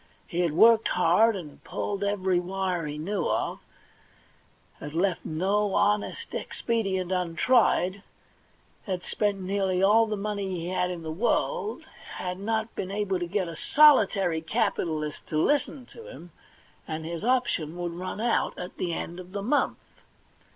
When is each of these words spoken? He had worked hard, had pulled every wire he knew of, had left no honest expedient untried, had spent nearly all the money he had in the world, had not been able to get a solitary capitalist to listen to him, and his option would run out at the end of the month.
He 0.25 0.39
had 0.39 0.53
worked 0.53 0.87
hard, 0.87 1.35
had 1.35 1.63
pulled 1.63 2.03
every 2.03 2.39
wire 2.39 2.87
he 2.87 2.97
knew 2.97 3.27
of, 3.29 3.59
had 4.79 4.95
left 4.95 5.23
no 5.23 5.75
honest 5.75 6.33
expedient 6.33 7.11
untried, 7.11 8.01
had 8.87 9.03
spent 9.03 9.39
nearly 9.39 9.83
all 9.83 10.07
the 10.07 10.17
money 10.17 10.49
he 10.49 10.69
had 10.69 10.89
in 10.89 11.03
the 11.03 11.11
world, 11.11 11.83
had 12.15 12.39
not 12.39 12.73
been 12.73 12.89
able 12.89 13.19
to 13.19 13.27
get 13.27 13.47
a 13.47 13.55
solitary 13.55 14.41
capitalist 14.41 15.27
to 15.27 15.37
listen 15.37 15.85
to 15.91 16.07
him, 16.07 16.31
and 16.87 17.05
his 17.05 17.23
option 17.23 17.77
would 17.77 17.91
run 17.91 18.19
out 18.19 18.57
at 18.57 18.77
the 18.77 18.93
end 18.95 19.19
of 19.19 19.33
the 19.33 19.43
month. 19.43 19.77